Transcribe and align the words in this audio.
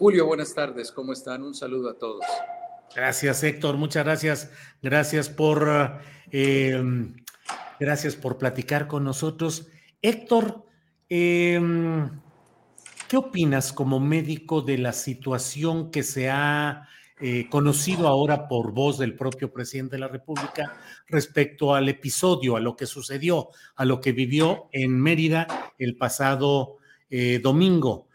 Julio, 0.00 0.24
buenas 0.24 0.54
tardes. 0.54 0.90
¿Cómo 0.92 1.12
están? 1.12 1.42
Un 1.42 1.54
saludo 1.54 1.90
a 1.90 1.98
todos. 1.98 2.24
Gracias, 2.96 3.44
Héctor. 3.44 3.76
Muchas 3.76 4.02
gracias. 4.02 4.50
Gracias 4.80 5.28
por, 5.28 6.00
eh, 6.32 6.82
gracias 7.78 8.16
por 8.16 8.38
platicar 8.38 8.86
con 8.86 9.04
nosotros. 9.04 9.68
Héctor, 10.00 10.64
eh, 11.10 11.60
¿qué 13.10 13.16
opinas 13.18 13.74
como 13.74 14.00
médico 14.00 14.62
de 14.62 14.78
la 14.78 14.94
situación 14.94 15.90
que 15.90 16.02
se 16.02 16.30
ha 16.30 16.88
eh, 17.20 17.48
conocido 17.50 18.08
ahora 18.08 18.48
por 18.48 18.72
voz 18.72 18.96
del 18.96 19.14
propio 19.14 19.52
presidente 19.52 19.96
de 19.96 20.00
la 20.00 20.08
República 20.08 20.80
respecto 21.08 21.74
al 21.74 21.90
episodio, 21.90 22.56
a 22.56 22.60
lo 22.60 22.74
que 22.74 22.86
sucedió, 22.86 23.50
a 23.76 23.84
lo 23.84 24.00
que 24.00 24.12
vivió 24.12 24.70
en 24.72 24.98
Mérida 24.98 25.46
el 25.76 25.98
pasado 25.98 26.78
eh, 27.10 27.38
domingo? 27.42 28.08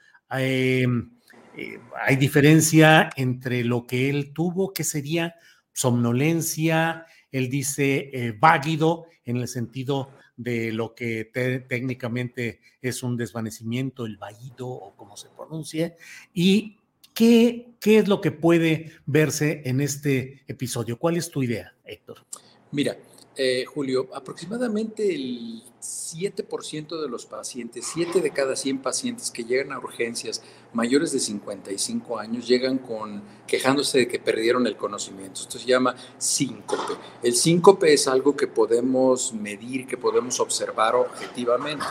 Eh, 1.58 1.80
hay 2.06 2.16
diferencia 2.18 3.10
entre 3.16 3.64
lo 3.64 3.86
que 3.88 4.10
él 4.10 4.34
tuvo, 4.34 4.74
que 4.74 4.84
sería 4.84 5.36
somnolencia, 5.74 7.06
él 7.32 7.50
dice 7.50 8.10
eh, 8.14 8.34
váguido 8.38 9.06
en 9.26 9.38
el 9.38 9.48
sentido 9.48 10.10
de 10.38 10.72
lo 10.72 10.94
que 10.96 11.26
te- 11.26 11.60
técnicamente 11.62 12.60
es 12.82 13.04
un 13.04 13.18
desvanecimiento, 13.18 14.06
el 14.06 14.18
vaído 14.18 14.68
o 14.68 14.96
como 14.96 15.16
se 15.18 15.30
pronuncie, 15.30 15.96
y 16.34 16.78
qué, 17.14 17.70
qué 17.80 17.98
es 18.00 18.08
lo 18.08 18.20
que 18.22 18.32
puede 18.32 18.92
verse 19.06 19.62
en 19.66 19.80
este 19.82 20.44
episodio. 20.48 20.98
¿Cuál 21.00 21.18
es 21.18 21.30
tu 21.32 21.42
idea, 21.42 21.74
Héctor? 21.86 22.26
Mira, 22.72 22.98
eh, 23.38 23.66
Julio, 23.66 24.08
aproximadamente 24.14 25.14
el 25.14 25.64
7% 25.82 27.02
de 27.02 27.10
los 27.10 27.26
pacientes, 27.26 27.86
7 27.94 28.22
de 28.22 28.32
cada 28.32 28.56
100 28.56 28.80
pacientes 28.80 29.30
que 29.30 29.44
llegan 29.44 29.72
a 29.72 29.80
urgencias 29.80 30.42
mayores 30.74 31.12
de 31.12 31.20
55 31.20 32.18
años 32.18 32.48
llegan 32.48 32.78
con 32.78 33.22
quejándose 33.48 34.00
de 34.00 34.08
que 34.08 34.20
perdieron 34.20 34.68
el 34.68 34.78
conocimiento. 34.78 35.42
Esto 35.42 35.60
se 35.60 35.68
llama 35.68 35.96
síncope. 36.18 36.94
El 37.22 37.36
síncope 37.36 37.94
es 37.94 38.08
algo 38.08 38.36
que 38.36 38.48
podemos 38.48 39.34
medir, 39.34 39.86
que 39.86 39.98
podemos 39.98 40.40
observar 40.40 40.96
objetivamente. 40.96 41.86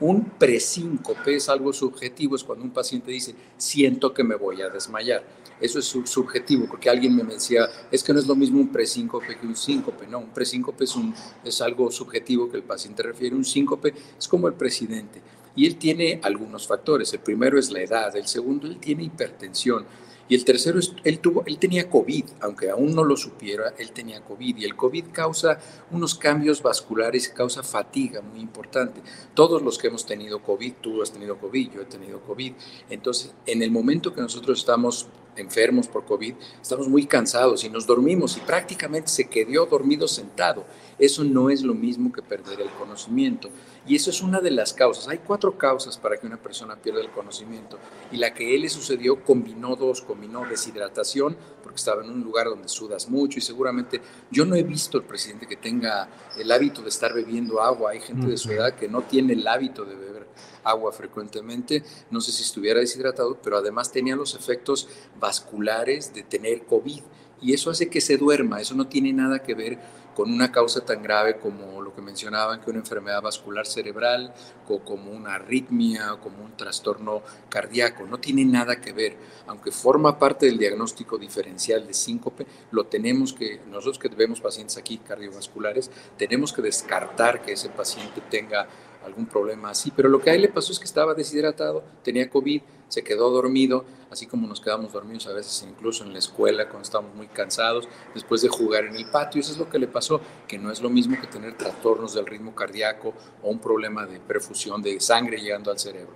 Un 0.00 0.24
presíncope 0.38 1.36
es 1.36 1.48
algo 1.50 1.72
subjetivo, 1.74 2.34
es 2.34 2.42
cuando 2.42 2.64
un 2.64 2.70
paciente 2.70 3.10
dice, 3.10 3.34
siento 3.58 4.14
que 4.14 4.24
me 4.24 4.34
voy 4.34 4.62
a 4.62 4.70
desmayar. 4.70 5.22
Eso 5.60 5.78
es 5.78 5.84
sub- 5.84 6.06
subjetivo, 6.06 6.66
porque 6.66 6.88
alguien 6.88 7.14
me 7.14 7.22
decía, 7.22 7.68
es 7.90 8.02
que 8.02 8.14
no 8.14 8.18
es 8.18 8.26
lo 8.26 8.34
mismo 8.34 8.60
un 8.60 8.72
presíncope 8.72 9.36
que 9.38 9.46
un 9.46 9.54
síncope. 9.54 10.06
No, 10.06 10.20
un 10.20 10.30
presíncope 10.30 10.84
es, 10.84 10.96
un, 10.96 11.14
es 11.44 11.60
algo 11.60 11.90
subjetivo 11.90 12.50
que 12.50 12.56
el 12.56 12.62
paciente 12.62 13.02
refiere. 13.02 13.36
Un 13.36 13.44
síncope 13.44 13.92
es 14.18 14.26
como 14.26 14.48
el 14.48 14.54
presidente. 14.54 15.20
Y 15.54 15.66
él 15.66 15.76
tiene 15.76 16.18
algunos 16.22 16.66
factores. 16.66 17.12
El 17.12 17.20
primero 17.20 17.58
es 17.58 17.70
la 17.70 17.82
edad, 17.82 18.16
el 18.16 18.26
segundo, 18.26 18.66
él 18.66 18.78
tiene 18.78 19.02
hipertensión. 19.04 19.84
Y 20.30 20.36
el 20.36 20.44
tercero, 20.44 20.78
es, 20.78 20.94
él, 21.02 21.18
tuvo, 21.18 21.42
él 21.44 21.58
tenía 21.58 21.90
COVID, 21.90 22.24
aunque 22.40 22.70
aún 22.70 22.94
no 22.94 23.02
lo 23.02 23.16
supiera, 23.16 23.74
él 23.76 23.90
tenía 23.90 24.22
COVID. 24.22 24.58
Y 24.58 24.64
el 24.64 24.76
COVID 24.76 25.06
causa 25.12 25.58
unos 25.90 26.14
cambios 26.14 26.62
vasculares, 26.62 27.28
causa 27.30 27.64
fatiga 27.64 28.20
muy 28.20 28.38
importante. 28.38 29.02
Todos 29.34 29.60
los 29.60 29.76
que 29.76 29.88
hemos 29.88 30.06
tenido 30.06 30.40
COVID, 30.40 30.74
tú 30.80 31.02
has 31.02 31.12
tenido 31.12 31.36
COVID, 31.36 31.72
yo 31.72 31.80
he 31.82 31.86
tenido 31.86 32.20
COVID. 32.20 32.52
Entonces, 32.90 33.34
en 33.44 33.60
el 33.60 33.72
momento 33.72 34.14
que 34.14 34.20
nosotros 34.20 34.60
estamos 34.60 35.08
enfermos 35.40 35.88
por 35.88 36.04
COVID, 36.04 36.34
estamos 36.60 36.88
muy 36.88 37.06
cansados 37.06 37.64
y 37.64 37.68
nos 37.68 37.86
dormimos 37.86 38.36
y 38.36 38.40
prácticamente 38.40 39.08
se 39.08 39.28
quedó 39.28 39.66
dormido 39.66 40.06
sentado. 40.08 40.64
Eso 40.98 41.24
no 41.24 41.50
es 41.50 41.62
lo 41.62 41.74
mismo 41.74 42.12
que 42.12 42.22
perder 42.22 42.60
el 42.60 42.68
conocimiento. 42.70 43.48
Y 43.86 43.96
eso 43.96 44.10
es 44.10 44.20
una 44.22 44.40
de 44.40 44.50
las 44.50 44.74
causas. 44.74 45.08
Hay 45.08 45.18
cuatro 45.18 45.56
causas 45.56 45.96
para 45.96 46.18
que 46.18 46.26
una 46.26 46.36
persona 46.36 46.76
pierda 46.76 47.00
el 47.00 47.10
conocimiento. 47.10 47.78
Y 48.12 48.18
la 48.18 48.34
que 48.34 48.54
él 48.54 48.62
le 48.62 48.68
sucedió 48.68 49.24
combinó 49.24 49.76
dos, 49.76 50.02
combinó 50.02 50.44
deshidratación, 50.46 51.36
porque 51.62 51.76
estaba 51.76 52.04
en 52.04 52.10
un 52.10 52.22
lugar 52.22 52.46
donde 52.46 52.68
sudas 52.68 53.08
mucho 53.08 53.38
y 53.38 53.42
seguramente 53.42 54.00
yo 54.30 54.44
no 54.44 54.54
he 54.56 54.62
visto 54.62 54.98
el 54.98 55.04
presidente 55.04 55.46
que 55.46 55.56
tenga 55.56 56.08
el 56.36 56.52
hábito 56.52 56.82
de 56.82 56.90
estar 56.90 57.14
bebiendo 57.14 57.62
agua. 57.62 57.92
Hay 57.92 58.00
gente 58.00 58.26
de 58.26 58.36
su 58.36 58.52
edad 58.52 58.74
que 58.74 58.88
no 58.88 59.02
tiene 59.02 59.32
el 59.32 59.46
hábito 59.46 59.84
de 59.84 59.94
beber 59.94 60.26
agua 60.64 60.92
frecuentemente. 60.92 61.82
No 62.10 62.20
sé 62.20 62.32
si 62.32 62.42
estuviera 62.42 62.80
deshidratado, 62.80 63.38
pero 63.42 63.58
además 63.58 63.92
tenía 63.92 64.16
los 64.16 64.34
efectos 64.34 64.88
vasculares 65.18 66.12
de 66.14 66.22
tener 66.22 66.64
COVID. 66.64 67.02
Y 67.42 67.54
eso 67.54 67.70
hace 67.70 67.88
que 67.88 68.00
se 68.00 68.16
duerma. 68.16 68.60
Eso 68.60 68.74
no 68.74 68.86
tiene 68.86 69.12
nada 69.12 69.42
que 69.42 69.54
ver 69.54 69.78
con 70.14 70.30
una 70.30 70.52
causa 70.52 70.84
tan 70.84 71.02
grave 71.02 71.38
como 71.38 71.80
lo 71.80 71.94
que 71.94 72.02
mencionaban, 72.02 72.60
que 72.60 72.70
una 72.70 72.80
enfermedad 72.80 73.22
vascular 73.22 73.66
cerebral, 73.66 74.34
o 74.68 74.80
como 74.80 75.10
una 75.10 75.36
arritmia, 75.36 76.12
o 76.12 76.20
como 76.20 76.44
un 76.44 76.56
trastorno 76.56 77.22
cardíaco. 77.48 78.06
No 78.06 78.18
tiene 78.18 78.44
nada 78.44 78.80
que 78.80 78.92
ver. 78.92 79.16
Aunque 79.46 79.72
forma 79.72 80.18
parte 80.18 80.46
del 80.46 80.58
diagnóstico 80.58 81.16
diferencial 81.16 81.86
de 81.86 81.94
síncope, 81.94 82.46
lo 82.70 82.84
tenemos 82.84 83.32
que, 83.32 83.60
nosotros 83.70 83.98
que 83.98 84.08
vemos 84.08 84.40
pacientes 84.40 84.76
aquí 84.76 84.98
cardiovasculares, 84.98 85.90
tenemos 86.18 86.52
que 86.52 86.62
descartar 86.62 87.42
que 87.42 87.52
ese 87.52 87.70
paciente 87.70 88.20
tenga 88.30 88.68
algún 89.04 89.26
problema 89.26 89.70
así. 89.70 89.92
Pero 89.94 90.08
lo 90.08 90.20
que 90.20 90.30
a 90.30 90.34
él 90.34 90.42
le 90.42 90.48
pasó 90.48 90.72
es 90.72 90.78
que 90.78 90.84
estaba 90.84 91.14
deshidratado, 91.14 91.82
tenía 92.02 92.28
COVID, 92.28 92.62
se 92.88 93.04
quedó 93.04 93.30
dormido, 93.30 93.84
así 94.10 94.26
como 94.26 94.46
nos 94.46 94.60
quedamos 94.60 94.92
dormidos 94.92 95.26
a 95.28 95.32
veces 95.32 95.64
incluso 95.68 96.04
en 96.04 96.12
la 96.12 96.18
escuela 96.18 96.64
cuando 96.64 96.82
estamos 96.82 97.14
muy 97.14 97.28
cansados, 97.28 97.88
después 98.14 98.42
de 98.42 98.48
jugar 98.48 98.84
en 98.84 98.96
el 98.96 99.06
patio. 99.06 99.40
Eso 99.40 99.52
es 99.52 99.58
lo 99.58 99.68
que 99.68 99.78
le 99.78 99.86
pasó, 99.86 100.20
que 100.48 100.58
no 100.58 100.70
es 100.70 100.82
lo 100.82 100.90
mismo 100.90 101.16
que 101.20 101.26
tener 101.26 101.56
trastornos 101.56 102.14
del 102.14 102.26
ritmo 102.26 102.54
cardíaco 102.54 103.14
o 103.42 103.50
un 103.50 103.60
problema 103.60 104.06
de 104.06 104.18
perfusión 104.20 104.82
de 104.82 105.00
sangre 105.00 105.40
llegando 105.40 105.70
al 105.70 105.78
cerebro. 105.78 106.14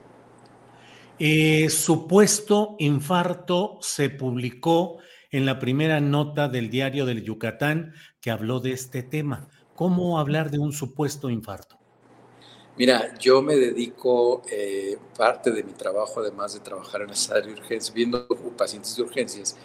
Eh, 1.19 1.71
supuesto 1.71 2.75
infarto 2.81 3.79
se 3.81 4.11
publicó 4.11 4.99
en 5.31 5.47
la 5.47 5.61
primera 5.61 6.01
nota 6.01 6.49
del 6.49 6.71
diario 6.71 7.07
del 7.07 7.23
Yucatán 7.23 7.93
que 8.21 8.33
habló 8.33 8.59
de 8.59 8.73
este 8.73 9.05
tema. 9.05 9.49
¿Cómo 9.75 10.19
hablar 10.19 10.51
de 10.51 10.59
un 10.59 10.73
supuesto 10.73 11.31
infarto? 11.31 11.79
Mira, 12.77 13.15
yo 13.19 13.41
me 13.41 13.55
dedico, 13.55 14.43
eh, 14.51 14.99
parte 15.17 15.53
de 15.53 15.63
mi 15.63 15.73
trabajo, 15.75 16.21
además 16.21 16.55
de 16.55 16.61
trabajar 16.61 17.03
en 17.03 17.11
esa 17.11 17.37
área 17.37 17.47
de 17.47 17.53
urgencias, 17.53 17.95
viendo 17.95 18.27
pacientes 18.57 18.97
de 18.97 19.03
urgencias, 19.03 19.57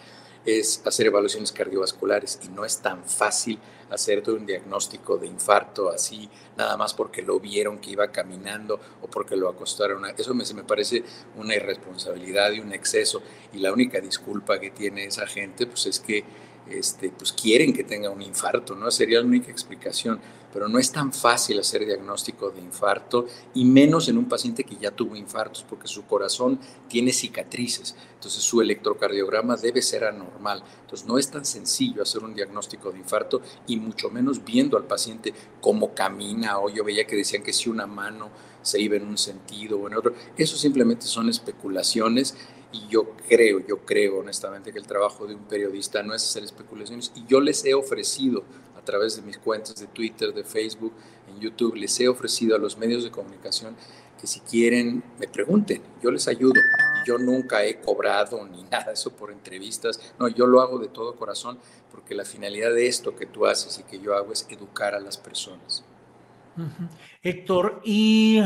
es 0.46 0.80
hacer 0.86 1.06
evaluaciones 1.06 1.50
cardiovasculares 1.52 2.38
y 2.44 2.48
no 2.48 2.64
es 2.64 2.78
tan 2.78 3.04
fácil 3.04 3.58
hacerte 3.90 4.30
un 4.30 4.46
diagnóstico 4.46 5.18
de 5.18 5.26
infarto 5.26 5.90
así, 5.90 6.30
nada 6.56 6.76
más 6.76 6.94
porque 6.94 7.20
lo 7.22 7.40
vieron 7.40 7.78
que 7.78 7.90
iba 7.90 8.12
caminando 8.12 8.80
o 9.02 9.08
porque 9.08 9.36
lo 9.36 9.48
acostaron. 9.48 10.04
Eso 10.16 10.32
me, 10.32 10.44
se 10.44 10.54
me 10.54 10.62
parece 10.62 11.02
una 11.36 11.56
irresponsabilidad 11.56 12.52
y 12.52 12.60
un 12.60 12.72
exceso. 12.72 13.22
Y 13.52 13.58
la 13.58 13.72
única 13.72 14.00
disculpa 14.00 14.60
que 14.60 14.70
tiene 14.70 15.04
esa 15.04 15.26
gente 15.26 15.66
pues 15.66 15.86
es 15.86 15.98
que 15.98 16.24
este, 16.70 17.10
pues 17.10 17.32
quieren 17.32 17.72
que 17.72 17.84
tenga 17.84 18.10
un 18.10 18.22
infarto, 18.22 18.74
¿no? 18.74 18.90
Sería 18.90 19.20
la 19.20 19.26
única 19.26 19.50
explicación 19.50 20.20
pero 20.52 20.68
no 20.68 20.78
es 20.78 20.90
tan 20.92 21.12
fácil 21.12 21.58
hacer 21.60 21.86
diagnóstico 21.86 22.50
de 22.50 22.60
infarto 22.60 23.26
y 23.54 23.64
menos 23.64 24.08
en 24.08 24.18
un 24.18 24.26
paciente 24.26 24.64
que 24.64 24.76
ya 24.76 24.90
tuvo 24.90 25.16
infartos 25.16 25.64
porque 25.68 25.88
su 25.88 26.04
corazón 26.06 26.58
tiene 26.88 27.12
cicatrices, 27.12 27.94
entonces 28.14 28.42
su 28.42 28.60
electrocardiograma 28.60 29.56
debe 29.56 29.82
ser 29.82 30.04
anormal. 30.04 30.62
Entonces 30.82 31.06
no 31.06 31.18
es 31.18 31.30
tan 31.30 31.44
sencillo 31.44 32.02
hacer 32.02 32.22
un 32.22 32.34
diagnóstico 32.34 32.90
de 32.90 32.98
infarto 32.98 33.40
y 33.66 33.76
mucho 33.76 34.10
menos 34.10 34.44
viendo 34.44 34.76
al 34.76 34.84
paciente 34.84 35.32
cómo 35.60 35.94
camina 35.94 36.58
o 36.58 36.68
yo 36.68 36.84
veía 36.84 37.06
que 37.06 37.16
decían 37.16 37.42
que 37.42 37.52
si 37.52 37.70
una 37.70 37.86
mano 37.86 38.30
se 38.62 38.80
iba 38.80 38.96
en 38.96 39.06
un 39.06 39.16
sentido 39.16 39.78
o 39.78 39.88
en 39.88 39.94
otro. 39.94 40.14
Eso 40.36 40.56
simplemente 40.56 41.06
son 41.06 41.28
especulaciones 41.28 42.36
y 42.72 42.86
yo 42.88 43.16
creo, 43.28 43.60
yo 43.66 43.78
creo 43.84 44.18
honestamente 44.18 44.72
que 44.72 44.78
el 44.78 44.86
trabajo 44.86 45.26
de 45.26 45.34
un 45.34 45.44
periodista 45.44 46.02
no 46.02 46.14
es 46.14 46.24
hacer 46.24 46.44
especulaciones 46.44 47.12
y 47.14 47.24
yo 47.26 47.40
les 47.40 47.64
he 47.64 47.74
ofrecido 47.74 48.44
a 48.76 48.82
través 48.82 49.16
de 49.16 49.22
mis 49.22 49.38
cuentas 49.38 49.76
de 49.76 49.86
Twitter, 49.88 50.32
de 50.32 50.44
Facebook, 50.44 50.92
en 51.28 51.38
YouTube, 51.38 51.76
les 51.76 51.98
he 52.00 52.08
ofrecido 52.08 52.56
a 52.56 52.58
los 52.58 52.78
medios 52.78 53.04
de 53.04 53.10
comunicación 53.10 53.76
que 54.20 54.26
si 54.26 54.40
quieren 54.40 55.02
me 55.18 55.26
pregunten, 55.28 55.82
yo 56.02 56.10
les 56.10 56.28
ayudo. 56.28 56.60
Yo 57.06 57.16
nunca 57.16 57.64
he 57.64 57.80
cobrado 57.80 58.46
ni 58.46 58.62
nada 58.70 58.92
eso 58.92 59.10
por 59.12 59.32
entrevistas, 59.32 60.00
no, 60.18 60.28
yo 60.28 60.46
lo 60.46 60.60
hago 60.60 60.78
de 60.78 60.88
todo 60.88 61.16
corazón 61.16 61.58
porque 61.90 62.14
la 62.14 62.24
finalidad 62.24 62.72
de 62.72 62.86
esto 62.86 63.16
que 63.16 63.26
tú 63.26 63.46
haces 63.46 63.78
y 63.78 63.82
que 63.84 63.98
yo 63.98 64.14
hago 64.14 64.32
es 64.32 64.46
educar 64.50 64.94
a 64.94 65.00
las 65.00 65.16
personas. 65.16 65.84
Héctor, 67.22 67.80
y 67.84 68.42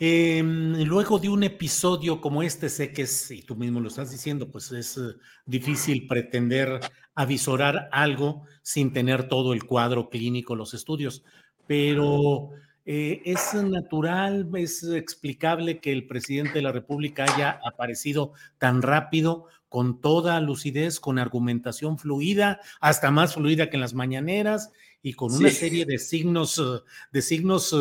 em, 0.00 0.84
luego 0.84 1.18
de 1.18 1.28
un 1.28 1.42
episodio 1.42 2.20
como 2.20 2.42
este, 2.42 2.68
sé 2.68 2.92
que 2.92 3.02
es, 3.02 3.30
y 3.30 3.42
tú 3.42 3.56
mismo 3.56 3.80
lo 3.80 3.88
estás 3.88 4.10
diciendo, 4.10 4.50
pues 4.50 4.72
es 4.72 4.96
eh, 4.96 5.14
difícil 5.46 6.06
pretender 6.06 6.80
avisorar 7.14 7.88
algo 7.90 8.44
sin 8.62 8.92
tener 8.92 9.28
todo 9.28 9.52
el 9.52 9.64
cuadro 9.64 10.08
clínico, 10.08 10.54
los 10.54 10.74
estudios, 10.74 11.24
pero 11.66 12.50
eh, 12.90 13.20
es 13.26 13.52
natural, 13.52 14.48
es 14.54 14.82
explicable 14.82 15.78
que 15.78 15.92
el 15.92 16.06
presidente 16.06 16.54
de 16.54 16.62
la 16.62 16.72
República 16.72 17.24
haya 17.24 17.60
aparecido 17.62 18.32
tan 18.56 18.80
rápido, 18.80 19.44
con 19.68 20.00
toda 20.00 20.40
lucidez, 20.40 20.98
con 20.98 21.18
argumentación 21.18 21.98
fluida, 21.98 22.60
hasta 22.80 23.10
más 23.10 23.34
fluida 23.34 23.68
que 23.68 23.76
en 23.76 23.82
las 23.82 23.92
mañaneras 23.92 24.72
y 25.02 25.12
con 25.12 25.34
una 25.34 25.50
serie 25.50 25.84
de 25.84 25.98
signos, 25.98 26.56
eh, 26.56 26.82
de 27.12 27.20
signos 27.20 27.76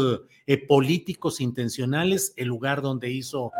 eh, 0.45 0.68
políticos 0.68 1.39
intencionales, 1.39 2.33
el 2.36 2.50
lugar 2.50 2.81
donde 2.81 3.10
hizo 3.10 3.53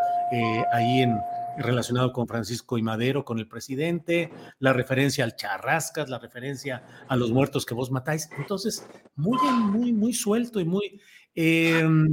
ahí 0.74 1.04
en, 1.04 1.16
relacionado 1.58 2.12
con 2.12 2.28
Francisco 2.28 2.78
y 2.78 2.82
Madero, 2.82 3.24
con 3.24 3.40
el 3.40 3.48
presidente, 3.48 4.32
la 4.60 4.74
referencia 4.74 5.24
al 5.24 5.38
charrascas, 5.38 6.10
la 6.10 6.20
referencia 6.20 6.84
a 7.08 7.16
los 7.16 7.32
muertos 7.32 7.66
que 7.66 7.74
vos 7.74 7.90
matáis. 7.90 8.30
Entonces, 8.38 8.86
muy, 9.16 9.38
muy, 9.72 9.94
muy 9.94 10.14
suelto 10.14 10.60
y 10.60 10.66
muy... 10.66 11.02
Em, 11.40 12.12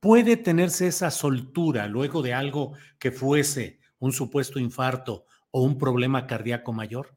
puede 0.00 0.36
tenerse 0.36 0.88
esa 0.88 1.12
soltura 1.12 1.86
luego 1.86 2.20
de 2.20 2.34
algo 2.34 2.72
que 2.98 3.12
fuese 3.12 3.78
un 4.00 4.12
supuesto 4.12 4.58
infarto 4.58 5.24
o 5.52 5.62
un 5.62 5.78
problema 5.78 6.26
cardíaco 6.26 6.72
mayor? 6.72 7.14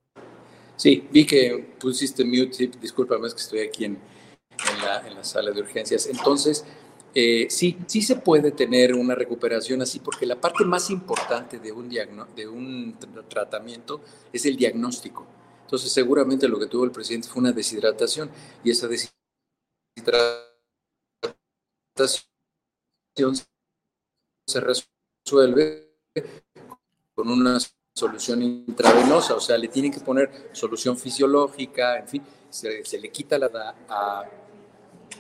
Sí, 0.75 1.07
vi 1.12 1.25
que 1.25 1.74
pusiste 1.80 2.24
mute, 2.24 2.69
discúlpame, 2.80 3.25
es 3.25 3.34
que 3.34 3.42
estoy 3.42 3.60
aquí 3.62 3.86
en, 3.86 3.98
la, 4.84 5.07
en 5.07 5.16
la 5.16 5.24
sala 5.24 5.50
de 5.50 5.62
urgencias. 5.62 6.06
Entonces, 6.06 6.63
eh, 7.16 7.48
sí, 7.50 7.80
sí 7.88 8.04
se 8.04 8.18
puede 8.18 8.51
tener 8.51 8.94
una 8.94 9.16
recuperación 9.16 9.81
así, 9.81 10.00
porque 10.00 10.28
la 10.28 10.40
parte 10.40 10.63
más 10.66 10.92
importante 10.92 11.57
de 11.57 11.72
un, 11.72 11.90
de 11.90 12.48
un 12.48 12.96
tratamiento 13.28 14.01
es 14.31 14.46
el 14.46 14.56
diagnóstico. 14.56 15.25
Entonces, 15.63 15.92
seguramente 15.92 16.48
lo 16.48 16.60
que 16.60 16.68
tuvo 16.68 16.86
el 16.86 16.92
presidente 16.92 17.28
fue 17.28 17.42
una 17.42 17.51
deshidratación 17.51 18.30
y 18.63 18.69
esa 18.69 18.88
deshidratación 18.88 20.49
se 22.07 23.50
resuelve 24.60 25.96
con 27.13 27.30
una 27.30 27.60
solución 27.94 28.42
intravenosa, 28.42 29.36
o 29.36 29.40
sea, 29.40 29.57
le 29.57 29.68
tienen 29.68 29.92
que 29.92 30.00
poner 30.00 30.50
solución 30.54 30.98
fisiológica, 30.98 31.98
en 31.98 32.07
fin, 32.07 32.24
se, 32.50 32.98
le 32.98 33.12
quita 33.12 33.38
la, 33.38 33.75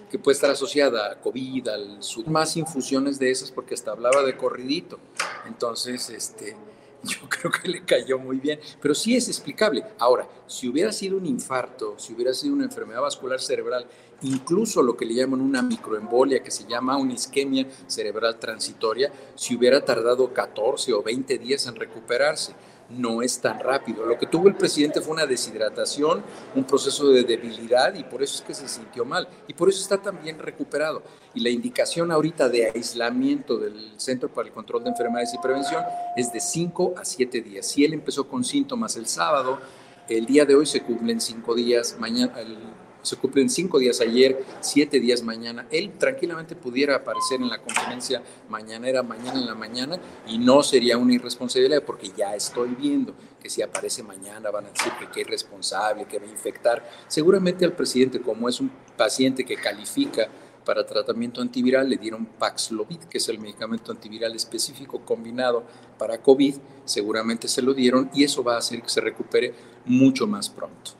que 0.09 0.17
puede 0.17 0.35
estar 0.35 0.49
asociada 0.49 1.11
a 1.11 1.21
COVID, 1.21 1.67
al 1.67 2.03
sur, 2.03 2.27
más 2.27 2.57
infusiones 2.57 3.19
de 3.19 3.31
esas 3.31 3.51
porque 3.51 3.73
hasta 3.73 3.91
hablaba 3.91 4.23
de 4.23 4.35
corridito. 4.35 4.99
Entonces, 5.45 6.09
este, 6.09 6.55
yo 7.03 7.29
creo 7.29 7.51
que 7.51 7.67
le 7.67 7.83
cayó 7.83 8.17
muy 8.17 8.37
bien, 8.37 8.59
pero 8.81 8.95
sí 8.95 9.15
es 9.15 9.27
explicable. 9.27 9.85
Ahora, 9.99 10.27
si 10.47 10.67
hubiera 10.67 10.91
sido 10.91 11.17
un 11.17 11.25
infarto, 11.25 11.97
si 11.97 12.13
hubiera 12.13 12.33
sido 12.33 12.53
una 12.53 12.65
enfermedad 12.65 13.01
vascular 13.01 13.39
cerebral, 13.39 13.85
incluso 14.21 14.81
lo 14.81 14.95
que 14.95 15.05
le 15.05 15.15
llaman 15.15 15.41
una 15.41 15.61
microembolia, 15.61 16.43
que 16.43 16.51
se 16.51 16.65
llama 16.65 16.97
una 16.97 17.13
isquemia 17.13 17.67
cerebral 17.87 18.37
transitoria, 18.39 19.11
si 19.35 19.55
hubiera 19.55 19.83
tardado 19.83 20.33
14 20.33 20.93
o 20.93 21.03
20 21.03 21.37
días 21.37 21.65
en 21.67 21.75
recuperarse 21.75 22.53
no 22.89 23.21
es 23.21 23.39
tan 23.39 23.59
rápido. 23.59 24.05
Lo 24.05 24.17
que 24.17 24.25
tuvo 24.25 24.47
el 24.47 24.55
presidente 24.55 25.01
fue 25.01 25.13
una 25.13 25.25
deshidratación, 25.25 26.23
un 26.55 26.63
proceso 26.63 27.09
de 27.09 27.23
debilidad 27.23 27.93
y 27.93 28.03
por 28.03 28.23
eso 28.23 28.37
es 28.37 28.41
que 28.41 28.53
se 28.53 28.67
sintió 28.67 29.05
mal 29.05 29.27
y 29.47 29.53
por 29.53 29.69
eso 29.69 29.81
está 29.81 30.01
también 30.01 30.39
recuperado. 30.39 31.03
Y 31.33 31.41
la 31.41 31.49
indicación 31.49 32.11
ahorita 32.11 32.49
de 32.49 32.71
aislamiento 32.71 33.57
del 33.57 33.93
Centro 33.97 34.29
para 34.29 34.47
el 34.47 34.53
Control 34.53 34.83
de 34.83 34.89
Enfermedades 34.89 35.33
y 35.33 35.37
Prevención 35.37 35.83
es 36.15 36.33
de 36.33 36.39
5 36.39 36.95
a 36.97 37.05
7 37.05 37.41
días. 37.41 37.67
Si 37.67 37.85
él 37.85 37.93
empezó 37.93 38.27
con 38.27 38.43
síntomas 38.43 38.95
el 38.95 39.07
sábado, 39.07 39.59
el 40.07 40.25
día 40.25 40.45
de 40.45 40.55
hoy 40.55 40.65
se 40.65 40.81
cumplen 40.81 41.21
5 41.21 41.53
días, 41.53 41.95
mañana, 41.99 42.39
el 42.39 42.57
se 43.01 43.15
cumplen 43.15 43.49
cinco 43.49 43.79
días 43.79 44.01
ayer, 44.01 44.43
siete 44.59 44.99
días 44.99 45.23
mañana. 45.23 45.67
Él 45.71 45.91
tranquilamente 45.97 46.55
pudiera 46.55 46.95
aparecer 46.95 47.41
en 47.41 47.49
la 47.49 47.59
conferencia 47.59 48.21
mañanera, 48.49 49.03
mañana 49.03 49.39
en 49.39 49.45
la 49.45 49.55
mañana, 49.55 49.99
y 50.27 50.37
no 50.37 50.63
sería 50.63 50.97
una 50.97 51.13
irresponsabilidad, 51.13 51.83
porque 51.83 52.11
ya 52.15 52.35
estoy 52.35 52.69
viendo 52.75 53.13
que 53.41 53.49
si 53.49 53.61
aparece 53.61 54.03
mañana 54.03 54.51
van 54.51 54.65
a 54.65 54.71
decir 54.71 54.91
que 54.99 55.07
qué 55.07 55.21
irresponsable, 55.21 56.05
que 56.05 56.19
va 56.19 56.25
a 56.25 56.29
infectar. 56.29 56.89
Seguramente 57.07 57.65
al 57.65 57.73
presidente, 57.73 58.21
como 58.21 58.49
es 58.49 58.59
un 58.59 58.71
paciente 58.97 59.45
que 59.45 59.55
califica 59.55 60.27
para 60.65 60.85
tratamiento 60.85 61.41
antiviral, 61.41 61.89
le 61.89 61.97
dieron 61.97 62.25
Paxlovid, 62.25 62.99
que 63.09 63.17
es 63.17 63.29
el 63.29 63.39
medicamento 63.39 63.91
antiviral 63.91 64.35
específico 64.35 65.01
combinado 65.03 65.63
para 65.97 66.21
COVID, 66.21 66.55
seguramente 66.85 67.47
se 67.47 67.61
lo 67.61 67.73
dieron 67.73 68.11
y 68.13 68.23
eso 68.23 68.43
va 68.43 68.55
a 68.55 68.59
hacer 68.59 68.81
que 68.81 68.89
se 68.89 69.01
recupere 69.01 69.53
mucho 69.85 70.27
más 70.27 70.49
pronto. 70.49 70.98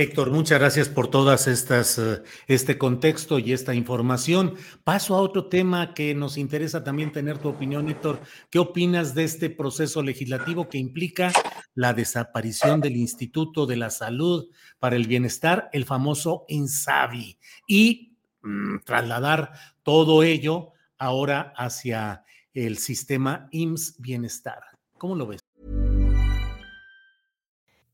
Héctor, 0.00 0.30
muchas 0.30 0.60
gracias 0.60 0.88
por 0.88 1.08
todas 1.08 1.48
estas, 1.48 1.98
eh, 1.98 2.22
este 2.46 2.78
contexto 2.78 3.40
y 3.40 3.52
esta 3.52 3.74
información. 3.74 4.54
Paso 4.84 5.16
a 5.16 5.20
otro 5.20 5.48
tema 5.48 5.92
que 5.92 6.14
nos 6.14 6.38
interesa 6.38 6.84
también 6.84 7.10
tener 7.10 7.38
tu 7.38 7.48
opinión, 7.48 7.88
Héctor. 7.88 8.20
¿Qué 8.48 8.60
opinas 8.60 9.16
de 9.16 9.24
este 9.24 9.50
proceso 9.50 10.00
legislativo 10.00 10.68
que 10.68 10.78
implica 10.78 11.32
la 11.74 11.94
desaparición 11.94 12.80
del 12.80 12.94
Instituto 12.94 13.66
de 13.66 13.74
la 13.74 13.90
Salud 13.90 14.48
para 14.78 14.94
el 14.94 15.08
Bienestar, 15.08 15.68
el 15.72 15.84
famoso 15.84 16.44
INSABI, 16.46 17.36
y 17.66 18.16
mm, 18.42 18.84
trasladar 18.84 19.50
todo 19.82 20.22
ello 20.22 20.74
ahora 20.96 21.52
hacia 21.56 22.22
el 22.54 22.78
sistema 22.78 23.48
IMSS 23.50 23.96
Bienestar? 23.98 24.60
¿Cómo 24.96 25.16
lo 25.16 25.26
ves? 25.26 25.47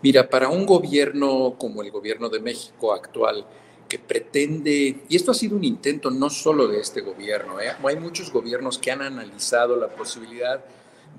Mira, 0.00 0.28
para 0.28 0.48
un 0.48 0.64
gobierno 0.64 1.56
como 1.58 1.82
el 1.82 1.90
gobierno 1.90 2.28
de 2.28 2.40
México 2.40 2.92
actual, 2.92 3.44
que 3.88 3.98
pretende, 3.98 5.02
y 5.08 5.16
esto 5.16 5.32
ha 5.32 5.34
sido 5.34 5.56
un 5.56 5.64
intento 5.64 6.10
no 6.10 6.30
solo 6.30 6.68
de 6.68 6.78
este 6.78 7.00
gobierno, 7.00 7.60
¿eh? 7.60 7.72
hay 7.82 7.96
muchos 7.96 8.30
gobiernos 8.30 8.78
que 8.78 8.92
han 8.92 9.02
analizado 9.02 9.76
la 9.76 9.88
posibilidad 9.88 10.62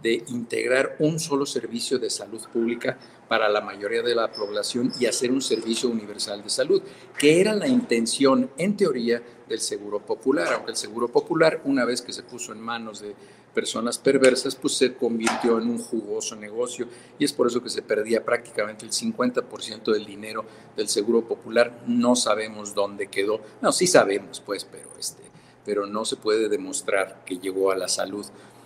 de 0.02 0.24
integrar 0.28 0.96
un 1.00 1.20
solo 1.20 1.46
servicio 1.46 2.00
de 2.00 2.10
salud 2.10 2.42
pública 2.54 2.98
para 3.28 3.50
la 3.50 3.60
mayoría 3.60 4.02
de 4.02 4.16
la 4.16 4.32
población 4.32 4.94
y 5.00 5.08
hacer 5.08 5.32
un 5.32 5.42
servicio 5.42 5.90
universal 5.90 6.42
de 6.42 6.50
salud, 6.50 6.82
que 7.18 7.42
era 7.42 7.54
la 7.54 7.68
intención, 7.68 8.50
en 8.58 8.78
teoría, 8.78 9.22
del 9.48 9.60
Seguro 9.60 10.00
Popular, 10.00 10.54
aunque 10.54 10.72
el 10.72 10.78
Seguro 10.78 11.10
Popular, 11.10 11.62
una 11.66 11.84
vez 11.84 12.02
que 12.02 12.14
se 12.14 12.24
puso 12.24 12.54
en 12.54 12.62
manos 12.62 13.02
de 13.02 13.14
personas 13.54 13.98
perversas, 13.98 14.56
pues 14.56 14.76
se 14.76 14.94
convirtió 14.94 15.60
en 15.60 15.70
un 15.70 15.80
jugoso 15.80 16.36
negocio 16.36 16.88
y 17.18 17.26
es 17.26 17.34
por 17.34 17.48
eso 17.48 17.62
que 17.62 17.70
se 17.70 17.82
perdía 17.82 18.24
prácticamente 18.24 18.86
el 18.86 18.92
50% 18.92 19.92
del 19.92 20.06
dinero 20.06 20.46
del 20.76 20.88
Seguro 20.88 21.28
Popular. 21.28 21.82
No 21.88 22.16
sabemos 22.16 22.74
dónde 22.76 23.08
quedó. 23.08 23.42
No, 23.62 23.72
sí 23.72 23.88
sabemos, 23.88 24.40
pues, 24.40 24.66
pero, 24.66 24.90
este, 25.00 25.24
pero 25.66 25.86
no 25.86 26.06
se 26.06 26.16
puede 26.16 26.50
demostrar 26.50 27.24
que 27.26 27.38
llegó 27.38 27.72
a 27.72 27.76
la 27.76 27.88
salud. 27.88 28.26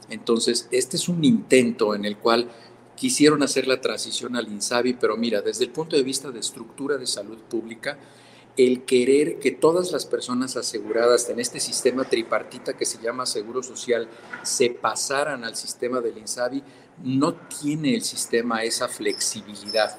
Entonces, 0.10 0.68
este 0.72 0.98
es 0.98 1.08
un 1.08 1.24
intento 1.24 1.96
en 1.96 2.06
el 2.06 2.18
cual 2.18 2.50
quisieron 2.96 3.44
hacer 3.44 3.68
la 3.68 3.82
transición 3.82 4.36
al 4.36 4.48
INSABI, 4.48 4.94
pero 4.94 5.18
mira, 5.18 5.42
desde 5.42 5.64
el 5.66 5.72
punto 5.72 5.96
de 5.96 6.04
vista 6.04 6.32
de 6.32 6.40
estructura 6.40 6.98
de 6.98 7.08
salud 7.08 7.38
pública, 7.50 7.98
el 8.56 8.86
querer 8.86 9.40
que 9.40 9.52
todas 9.52 9.92
las 9.92 10.06
personas 10.06 10.56
aseguradas 10.58 11.30
en 11.30 11.40
este 11.40 11.60
sistema 11.60 12.04
tripartita 12.04 12.78
que 12.78 12.86
se 12.86 13.02
llama 13.02 13.26
Seguro 13.26 13.64
Social 13.64 14.08
se 14.44 14.70
pasaran 14.70 15.44
al 15.44 15.56
sistema 15.56 16.02
del 16.02 16.18
INSABI, 16.20 16.64
no 17.04 17.34
tiene 17.34 17.96
el 17.96 18.04
sistema 18.04 18.64
esa 18.64 18.88
flexibilidad. 18.88 19.98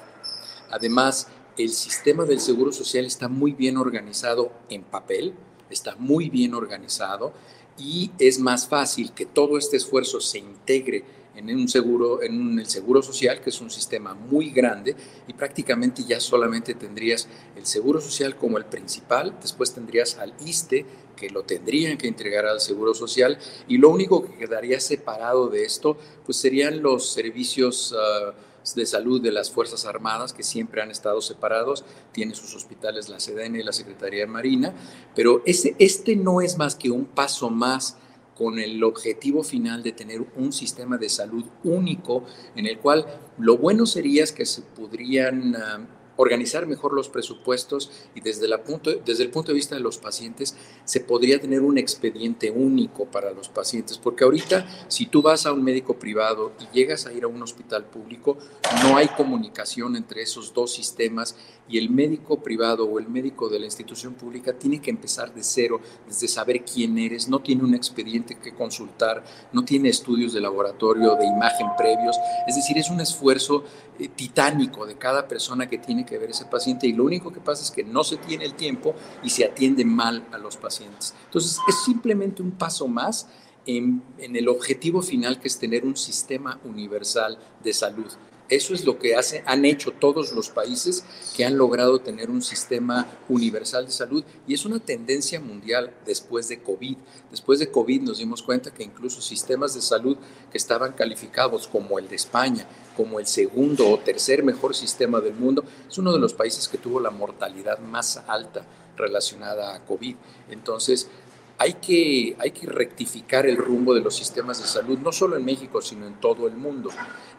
Además, 0.71 1.27
el 1.57 1.69
sistema 1.69 2.25
del 2.25 2.39
Seguro 2.39 2.71
Social 2.71 3.05
está 3.05 3.27
muy 3.27 3.51
bien 3.51 3.77
organizado 3.77 4.51
en 4.69 4.83
papel, 4.83 5.33
está 5.69 5.95
muy 5.97 6.29
bien 6.29 6.53
organizado 6.53 7.33
y 7.77 8.11
es 8.19 8.39
más 8.39 8.67
fácil 8.67 9.11
que 9.11 9.25
todo 9.25 9.57
este 9.57 9.77
esfuerzo 9.77 10.21
se 10.21 10.39
integre 10.39 11.03
en 11.35 11.49
un 11.55 11.67
seguro, 11.67 12.21
en 12.21 12.59
el 12.59 12.67
seguro 12.67 13.01
social, 13.01 13.41
que 13.41 13.49
es 13.49 13.61
un 13.61 13.69
sistema 13.69 14.13
muy 14.13 14.51
grande, 14.51 14.95
y 15.27 15.33
prácticamente 15.33 16.03
ya 16.03 16.19
solamente 16.19 16.75
tendrías 16.75 17.27
el 17.55 17.65
seguro 17.65 18.01
social 18.01 18.35
como 18.35 18.57
el 18.57 18.65
principal, 18.65 19.37
después 19.41 19.73
tendrías 19.73 20.17
al 20.17 20.33
ISTE, 20.45 20.85
que 21.15 21.29
lo 21.29 21.43
tendrían 21.43 21.97
que 21.97 22.07
entregar 22.07 22.45
al 22.45 22.59
seguro 22.59 22.93
social, 22.93 23.37
y 23.67 23.77
lo 23.77 23.89
único 23.89 24.25
que 24.25 24.37
quedaría 24.37 24.79
separado 24.79 25.47
de 25.47 25.63
esto, 25.63 25.97
pues 26.25 26.37
serían 26.37 26.81
los 26.81 27.11
servicios 27.13 27.95
ah, 27.97 28.33
de 28.75 28.85
salud 28.85 29.21
de 29.21 29.31
las 29.31 29.51
Fuerzas 29.51 29.85
Armadas, 29.85 30.33
que 30.33 30.43
siempre 30.43 30.81
han 30.81 30.89
estado 30.89 31.21
separados, 31.21 31.85
tiene 32.11 32.33
sus 32.33 32.55
hospitales 32.55 33.09
la 33.09 33.19
SEDEN 33.19 33.55
y 33.55 33.63
la 33.63 33.73
Secretaría 33.73 34.21
de 34.21 34.27
Marina, 34.27 34.73
pero 35.15 35.43
ese, 35.45 35.75
este 35.77 36.15
no 36.15 36.41
es 36.41 36.57
más 36.57 36.75
que 36.75 36.89
un 36.89 37.05
paso 37.05 37.49
más 37.49 37.97
con 38.35 38.59
el 38.59 38.83
objetivo 38.83 39.43
final 39.43 39.81
de 39.81 39.93
tener 39.93 40.25
un 40.35 40.51
sistema 40.51 40.97
de 40.97 41.09
salud 41.09 41.45
único 41.63 42.25
en 42.55 42.67
el 42.67 42.79
cual 42.79 43.05
lo 43.37 43.57
bueno 43.57 43.85
sería 43.85 44.23
es 44.23 44.31
que 44.31 44.45
se 44.45 44.61
podrían 44.61 45.55
ah, 45.55 45.79
organizar 46.17 46.65
mejor 46.65 46.93
los 46.93 47.09
presupuestos 47.09 47.91
y 48.13 48.21
desde, 48.21 48.45
el 48.45 48.59
punto 48.61 49.51
de 49.51 49.53
vista 49.53 49.75
de 49.75 49.81
los 49.81 49.97
pacientes 49.97 50.55
se 50.85 50.99
podría 50.99 51.39
tener 51.39 51.61
un 51.61 51.77
expediente 51.77 52.51
único 52.51 53.05
para 53.05 53.31
los 53.31 53.49
pacientes, 53.49 53.97
porque 53.97 54.23
ahorita 54.23 54.65
si 54.87 55.07
tú 55.07 55.21
vas 55.21 55.45
a 55.45 55.53
un 55.53 55.63
médico 55.63 55.97
privado 55.97 56.53
y 56.59 56.75
llegas 56.75 57.05
a 57.05 57.13
ir 57.13 57.23
a 57.23 57.27
un 57.27 57.41
hospital 57.41 57.85
público, 57.85 58.37
no 58.83 58.97
hay 58.97 59.07
comunicación 59.09 59.95
entre 59.95 60.21
esos 60.21 60.53
dos 60.53 60.73
sistemas 60.73 61.35
y 61.67 61.77
el 61.77 61.89
médico 61.89 62.41
privado 62.41 62.85
o 62.85 62.99
el 62.99 63.07
médico 63.07 63.49
de 63.49 63.59
la 63.59 63.65
institución 63.65 64.13
pública 64.13 64.53
tiene 64.53 64.79
que 64.79 64.91
empezar 64.91 65.33
de 65.33 65.43
cero, 65.43 65.81
desde 66.07 66.27
saber 66.27 66.63
quién 66.63 66.97
eres, 66.97 67.27
no 67.27 67.39
tiene 67.39 67.63
un 67.63 67.73
expediente 67.73 68.35
que 68.35 68.53
consultar, 68.53 69.23
no 69.51 69.65
tiene 69.65 69.89
estudios 69.89 70.33
de 70.33 70.41
laboratorio, 70.41 71.15
de 71.15 71.25
imagen 71.25 71.67
previos, 71.77 72.15
es 72.47 72.55
decir, 72.55 72.77
es 72.77 72.89
un 72.89 73.01
esfuerzo 73.01 73.63
eh, 73.97 74.09
titánico 74.09 74.85
de 74.85 74.95
cada 74.95 75.27
persona 75.27 75.67
que 75.67 75.77
tiene 75.77 76.04
que 76.05 76.17
ver 76.17 76.31
ese 76.31 76.45
paciente 76.45 76.87
y 76.87 76.93
lo 76.93 77.03
único 77.03 77.31
que 77.31 77.39
pasa 77.39 77.63
es 77.63 77.71
que 77.71 77.83
no 77.83 78.03
se 78.03 78.17
tiene 78.17 78.45
el 78.45 78.53
tiempo 78.53 78.95
y 79.23 79.29
se 79.29 79.45
atiende 79.45 79.83
mal 79.85 80.27
a 80.31 80.37
los 80.37 80.57
pacientes. 80.57 81.13
Entonces, 81.25 81.59
es 81.67 81.83
simplemente 81.83 82.41
un 82.41 82.51
paso 82.51 82.87
más 82.87 83.27
en, 83.65 84.03
el 84.17 84.47
objetivo 84.47 85.01
final 85.01 85.39
que 85.39 85.47
es 85.47 85.57
tener 85.59 85.85
un 85.85 85.97
sistema 85.97 86.59
universal 86.63 87.37
de 87.63 87.73
salud. 87.73 88.11
Eso 88.47 88.75
es 88.75 88.85
lo 88.85 88.99
que 88.99 89.15
han 89.45 89.65
hecho 89.65 89.91
todos 89.91 90.31
los 90.33 90.49
países 90.49 91.03
que 91.35 91.45
han 91.45 91.57
logrado 91.57 91.99
tener 91.99 92.29
un 92.29 92.43
sistema 92.43 93.07
universal 93.27 93.87
de 93.87 93.91
salud 93.91 94.23
y 94.47 94.53
es 94.53 94.65
una 94.65 94.79
tendencia 94.79 95.39
mundial 95.39 95.91
después 96.05 96.47
de 96.47 96.61
COVID. 96.61 96.95
Después 97.31 97.57
de 97.57 97.71
COVID 97.71 98.01
nos 98.01 98.19
dimos 98.19 98.43
cuenta 98.43 98.71
que 98.71 98.83
incluso 98.83 99.19
sistemas 99.21 99.73
de 99.73 99.81
salud 99.81 100.17
que 100.51 100.59
estaban 100.59 100.93
calificados 100.93 101.67
como 101.67 101.97
el 101.97 102.07
de 102.07 102.17
España, 102.17 102.67
como 102.95 103.19
el 103.19 103.25
segundo 103.25 103.89
o 103.89 103.99
tercer 103.99 104.43
mejor 104.43 104.75
sistema 104.75 105.19
del 105.21 105.33
mundo, 105.33 105.63
es 105.89 105.97
uno 105.97 106.13
de 106.13 106.19
los 106.19 106.35
países 106.35 106.67
que 106.67 106.77
tuvo 106.77 106.99
la 106.99 107.09
mortalidad 107.09 107.79
más 107.79 108.17
alta 108.27 108.63
relacionada 108.95 109.75
a 109.75 109.83
COVID. 109.83 110.15
Entonces, 110.51 111.09
hay 111.57 111.73
que, 111.75 112.35
hay 112.39 112.51
que 112.51 112.67
rectificar 112.67 113.45
el 113.45 113.57
rumbo 113.57 113.93
de 113.93 114.01
los 114.01 114.15
sistemas 114.15 114.61
de 114.61 114.67
salud, 114.67 114.99
no 114.99 115.11
solo 115.11 115.37
en 115.37 115.45
México, 115.45 115.81
sino 115.81 116.05
en 116.05 116.19
todo 116.19 116.47
el 116.47 116.55
mundo. 116.55 116.89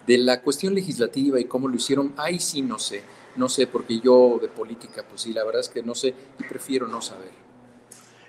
De 0.06 0.18
la 0.18 0.40
cuestión 0.42 0.74
legislativa 0.74 1.40
y 1.40 1.44
cómo 1.44 1.68
lo 1.68 1.76
hicieron, 1.76 2.14
ahí 2.16 2.38
sí 2.38 2.62
no 2.62 2.78
sé, 2.78 3.02
no 3.36 3.48
sé, 3.48 3.66
porque 3.66 4.00
yo 4.00 4.38
de 4.40 4.48
política, 4.48 5.04
pues 5.08 5.22
sí, 5.22 5.32
la 5.32 5.44
verdad 5.44 5.60
es 5.60 5.68
que 5.68 5.82
no 5.82 5.94
sé 5.94 6.14
y 6.38 6.44
prefiero 6.44 6.86
no 6.86 7.02
saber. 7.02 7.30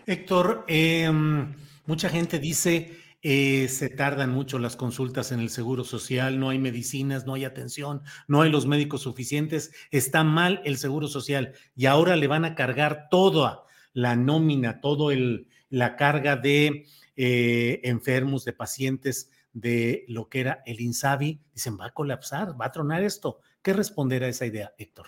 Héctor, 0.05 0.63
em, 0.67 1.53
mucha 1.86 2.10
gente 2.10 2.39
dice, 2.39 2.98
eh, 3.22 3.67
se 3.67 3.89
tardan 3.89 4.31
mucho 4.31 4.57
las 4.57 4.75
consultas 4.75 5.31
en 5.31 5.39
el 5.39 5.50
Seguro 5.50 5.84
Social, 5.84 6.39
no 6.39 6.50
hay 6.50 6.60
medicinas, 6.60 7.25
no 7.25 7.34
hay 7.34 7.46
atención, 7.46 8.01
no 8.27 8.41
hay 8.41 8.50
los 8.50 8.65
médicos 8.65 9.01
suficientes, 9.01 9.72
está 9.91 10.24
mal 10.24 10.62
el 10.65 10.77
Seguro 10.77 11.07
Social 11.07 11.53
y 11.75 11.88
ahora 11.88 12.15
le 12.15 12.27
van 12.27 12.46
a 12.46 12.55
cargar 12.55 13.07
toda 13.12 13.65
la 13.93 14.15
nómina, 14.15 14.81
todo 14.81 15.12
el 15.12 15.48
la 15.69 15.96
carga 15.96 16.36
de 16.36 16.86
eh, 17.15 17.81
enfermos, 17.84 18.46
de 18.46 18.53
pacientes 18.53 19.31
de 19.59 20.05
lo 20.07 20.29
que 20.29 20.39
era 20.41 20.61
el 20.67 20.79
INSABI, 20.79 21.39
dicen, 21.51 21.79
va 21.79 21.87
a 21.87 21.93
colapsar, 21.93 22.59
va 22.59 22.65
a 22.65 22.71
tronar 22.71 23.03
esto. 23.03 23.39
¿Qué 23.63 23.73
responder 23.73 24.23
a 24.23 24.27
esa 24.27 24.45
idea, 24.45 24.71
Héctor? 24.77 25.07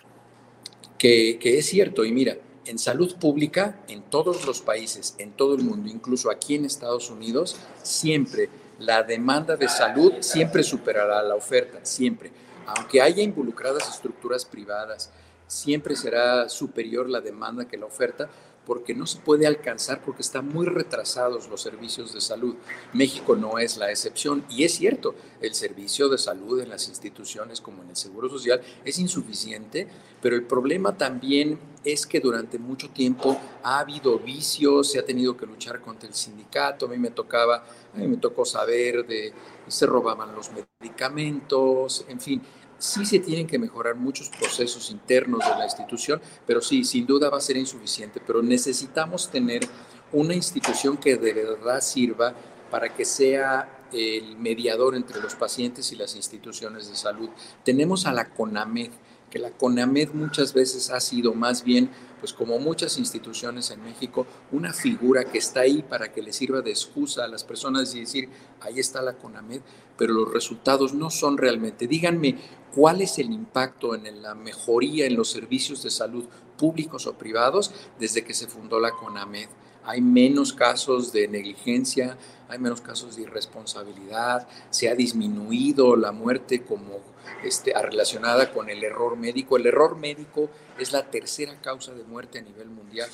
Que, 0.97 1.37
que 1.39 1.59
es 1.59 1.67
cierto, 1.67 2.03
y 2.03 2.11
mira, 2.11 2.37
en 2.65 2.79
salud 2.79 3.15
pública, 3.17 3.79
en 3.87 4.01
todos 4.01 4.47
los 4.47 4.61
países, 4.61 5.15
en 5.19 5.33
todo 5.33 5.53
el 5.53 5.63
mundo, 5.63 5.87
incluso 5.87 6.31
aquí 6.31 6.55
en 6.55 6.65
Estados 6.65 7.11
Unidos, 7.11 7.57
siempre 7.83 8.49
la 8.79 9.03
demanda 9.03 9.55
de 9.55 9.67
salud 9.67 10.13
siempre 10.21 10.63
superará 10.63 11.21
la 11.21 11.35
oferta, 11.35 11.79
siempre. 11.83 12.31
Aunque 12.65 13.01
haya 13.01 13.21
involucradas 13.21 13.87
estructuras 13.87 14.45
privadas, 14.45 15.11
siempre 15.45 15.95
será 15.95 16.49
superior 16.49 17.07
la 17.07 17.21
demanda 17.21 17.67
que 17.67 17.77
la 17.77 17.85
oferta, 17.85 18.29
porque 18.69 18.93
no 18.93 19.07
se 19.07 19.17
puede 19.17 19.47
alcanzar 19.47 19.99
porque 20.05 20.21
están 20.21 20.47
muy 20.47 20.67
retrasados 20.67 21.49
los 21.49 21.59
servicios 21.59 22.13
de 22.13 22.21
salud. 22.21 22.53
México 22.93 23.35
no 23.35 23.57
es 23.57 23.77
la 23.77 23.89
excepción 23.89 24.45
y 24.47 24.63
es 24.63 24.75
cierto, 24.75 25.15
el 25.41 25.55
servicio 25.55 26.07
de 26.07 26.19
salud 26.19 26.61
en 26.61 26.69
las 26.69 26.87
instituciones 26.87 27.61
como 27.61 27.81
en 27.81 27.89
el 27.89 27.95
Seguro 27.95 28.29
Social 28.29 28.61
es 28.85 28.99
insuficiente, 28.99 29.87
pero 30.21 30.35
el 30.35 30.43
problema 30.43 30.95
también 30.95 31.57
es 31.83 32.05
que 32.05 32.19
durante 32.19 32.59
mucho 32.59 32.91
tiempo 32.91 33.41
ha 33.63 33.79
habido 33.79 34.19
vicios, 34.19 34.91
se 34.91 34.99
ha 34.99 35.03
tenido 35.03 35.35
que 35.35 35.47
luchar 35.47 35.81
contra 35.81 36.07
el 36.07 36.13
sindicato, 36.13 36.85
a 36.85 36.89
mí 36.89 36.99
me 36.99 37.09
tocaba, 37.09 37.65
a 37.91 37.97
mí 37.97 38.07
me 38.07 38.17
tocó 38.17 38.45
saber 38.45 39.07
de 39.07 39.33
se 39.67 39.87
robaban 39.87 40.35
los 40.35 40.51
medicamentos, 40.79 42.05
en 42.07 42.19
fin, 42.19 42.41
sí 42.79 43.05
se 43.05 43.19
tienen 43.19 43.45
que 43.45 43.59
mejorar 43.59 43.95
muchos 43.95 44.29
procesos 44.29 44.89
internos 44.89 45.41
de 45.45 45.57
la 45.57 45.65
institución, 45.65 46.21
pero 46.47 46.61
sí, 46.61 46.83
sin 46.83 47.05
duda 47.05 47.29
va 47.29 47.37
a 47.37 47.41
ser 47.41 47.57
insuficiente, 47.57 48.21
pero 48.25 48.41
necesitamos 48.41 49.29
tener 49.29 49.67
una 50.11 50.33
institución 50.33 50.97
que 50.97 51.17
de 51.17 51.33
verdad 51.33 51.81
sirva 51.81 52.33
para 52.71 52.93
que 52.95 53.05
sea 53.05 53.85
el 53.91 54.37
mediador 54.37 54.95
entre 54.95 55.21
los 55.21 55.35
pacientes 55.35 55.91
y 55.91 55.95
las 55.95 56.15
instituciones 56.15 56.89
de 56.89 56.95
salud. 56.95 57.29
Tenemos 57.63 58.05
a 58.05 58.13
la 58.13 58.29
CONAMED, 58.29 58.91
que 59.29 59.39
la 59.39 59.51
CONAMED 59.51 60.11
muchas 60.13 60.53
veces 60.53 60.89
ha 60.89 60.99
sido 60.99 61.33
más 61.33 61.63
bien, 61.63 61.89
pues 62.19 62.33
como 62.33 62.59
muchas 62.59 62.97
instituciones 62.97 63.71
en 63.71 63.83
México, 63.83 64.27
una 64.51 64.73
figura 64.73 65.25
que 65.25 65.37
está 65.37 65.61
ahí 65.61 65.83
para 65.83 66.11
que 66.11 66.21
le 66.21 66.33
sirva 66.33 66.61
de 66.61 66.71
excusa 66.71 67.23
a 67.23 67.27
las 67.27 67.43
personas 67.43 67.93
y 67.95 68.01
decir, 68.01 68.29
ahí 68.61 68.79
está 68.79 69.01
la 69.01 69.13
CONAMED, 69.13 69.61
pero 69.97 70.13
los 70.13 70.33
resultados 70.33 70.93
no 70.93 71.09
son 71.09 71.37
realmente. 71.37 71.87
Díganme, 71.87 72.37
¿cuál 72.73 73.01
es 73.01 73.19
el 73.19 73.31
impacto 73.31 73.95
en 73.95 74.21
la 74.21 74.35
mejoría 74.35 75.05
en 75.05 75.15
los 75.15 75.29
servicios 75.29 75.83
de 75.83 75.91
salud 75.91 76.25
públicos 76.57 77.07
o 77.07 77.17
privados 77.17 77.71
desde 77.99 78.23
que 78.23 78.33
se 78.33 78.47
fundó 78.47 78.79
la 78.79 78.91
CONAMED? 78.91 79.49
Hay 79.89 80.01
menos 80.01 80.53
casos 80.53 81.11
de 81.11 81.27
negligencia, 81.27 82.15
hay 82.47 82.59
menos 82.59 82.79
casos 82.79 83.15
de 83.15 83.23
irresponsabilidad, 83.23 84.47
se 84.69 84.87
ha 84.87 84.93
disminuido 84.93 85.95
la 85.95 86.11
muerte 86.11 86.61
como 86.61 86.99
este, 87.43 87.73
relacionada 87.73 88.53
con 88.53 88.69
el 88.69 88.83
error 88.83 89.17
médico. 89.17 89.57
El 89.57 89.65
error 89.65 89.97
médico 89.97 90.51
es 90.77 90.91
la 90.91 91.09
tercera 91.09 91.59
causa 91.59 91.91
de 91.93 92.03
muerte 92.03 92.37
a 92.37 92.43
nivel 92.43 92.69
mundial. 92.69 93.09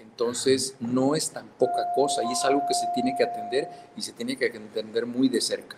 Entonces, 0.00 0.74
no 0.80 1.14
es 1.14 1.30
tan 1.30 1.46
poca 1.56 1.84
cosa 1.94 2.22
y 2.28 2.32
es 2.32 2.44
algo 2.44 2.62
que 2.66 2.74
se 2.74 2.86
tiene 2.94 3.14
que 3.16 3.22
atender 3.22 3.68
y 3.96 4.02
se 4.02 4.12
tiene 4.12 4.36
que 4.36 4.46
atender 4.46 5.06
muy 5.06 5.28
de 5.28 5.40
cerca. 5.40 5.76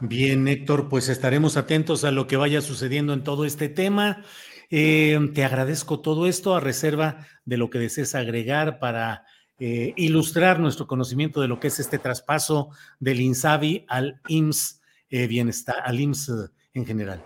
Bien, 0.00 0.46
Héctor, 0.46 0.90
pues 0.90 1.08
estaremos 1.08 1.56
atentos 1.56 2.04
a 2.04 2.10
lo 2.10 2.26
que 2.26 2.36
vaya 2.36 2.60
sucediendo 2.60 3.14
en 3.14 3.24
todo 3.24 3.46
este 3.46 3.70
tema. 3.70 4.22
Eh, 4.70 5.18
te 5.34 5.44
agradezco 5.44 6.00
todo 6.00 6.26
esto 6.26 6.54
a 6.54 6.60
reserva 6.60 7.26
de 7.44 7.56
lo 7.56 7.70
que 7.70 7.78
desees 7.78 8.14
agregar 8.14 8.78
para 8.78 9.24
eh, 9.58 9.92
ilustrar 9.96 10.60
nuestro 10.60 10.86
conocimiento 10.86 11.40
de 11.40 11.48
lo 11.48 11.60
que 11.60 11.68
es 11.68 11.78
este 11.78 11.98
traspaso 11.98 12.70
del 13.00 13.20
INSABI 13.20 13.86
al 13.88 14.20
IMSS 14.28 14.80
eh, 15.10 15.26
Bienestar, 15.26 15.76
al 15.84 16.00
IMSS 16.00 16.50
en 16.74 16.84
general. 16.84 17.24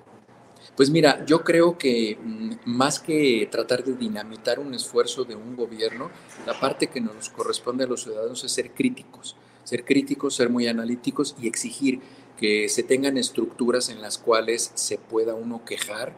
Pues 0.77 0.91
mira, 0.91 1.25
yo 1.27 1.43
creo 1.43 1.77
que 1.77 2.19
mm, 2.23 2.53
más 2.67 3.01
que 3.01 3.49
tratar 3.51 3.83
de 3.83 3.95
dinamitar 3.95 4.59
un 4.59 4.75
esfuerzo 4.75 5.25
de 5.25 5.35
un 5.35 5.57
gobierno, 5.57 6.11
la 6.47 6.59
parte 6.59 6.87
que 6.89 7.01
nos 7.01 7.31
corresponde 7.31 7.85
a 7.85 7.87
los 7.87 8.03
ciudadanos 8.03 8.45
es 8.45 8.53
ser 8.53 8.71
críticos, 8.73 9.37
ser 9.65 9.85
críticos, 9.85 10.37
ser 10.37 10.51
muy 10.51 10.69
analíticos 10.69 11.35
y 11.41 11.49
exigir 11.49 12.01
que 12.39 12.69
se 12.69 12.83
tengan 12.83 13.19
estructuras 13.19 13.89
en 13.89 14.01
las 14.01 14.19
cuales 14.19 14.73
se 14.75 14.99
pueda 14.99 15.35
uno 15.35 15.65
quejar 15.65 16.15